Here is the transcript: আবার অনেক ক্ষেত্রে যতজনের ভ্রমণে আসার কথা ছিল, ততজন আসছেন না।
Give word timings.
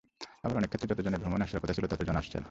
আবার 0.43 0.55
অনেক 0.57 0.69
ক্ষেত্রে 0.69 0.89
যতজনের 0.91 1.19
ভ্রমণে 1.19 1.43
আসার 1.43 1.61
কথা 1.63 1.73
ছিল, 1.73 1.85
ততজন 1.87 2.15
আসছেন 2.15 2.35
না। 2.35 2.39